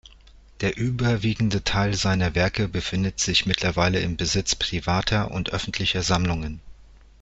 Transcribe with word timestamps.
Der 0.61 0.77
überwiegende 0.77 1.63
Teil 1.63 1.93
seiner 1.93 2.33
Werke 2.33 2.67
befindet 2.67 3.19
sich 3.19 3.45
mittlerweile 3.45 3.99
im 3.99 4.17
Besitz 4.17 4.55
privater 4.55 5.29
und 5.29 5.51
öffentlicher 5.51 6.01
Sammlungen. 6.01 6.59